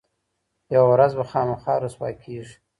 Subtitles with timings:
[0.73, 2.55] یوه ورځ به خامخا رسوا کیږي.